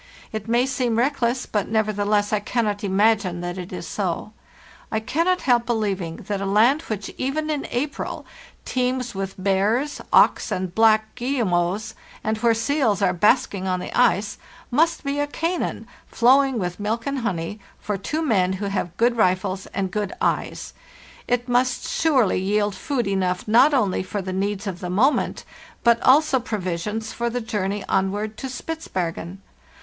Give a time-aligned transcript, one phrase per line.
[0.31, 4.33] It may seem reckless, but nevertheless I cannot imagine that it is so.
[4.91, 8.25] I cannot help believing that a land which even in April
[8.65, 11.93] teems with bears, auks, and black guille mots,
[12.23, 14.39] and where seals are basking on the ice,
[14.71, 19.15] must be a Canaan, 'flowing with milk and honey,' for two men who have good
[19.15, 20.73] rifles and good eyes;
[21.27, 25.43] it must surely yield food enough not only for the needs of the moment,
[25.83, 29.37] but also provisions for the journey onward to Spitzbergen.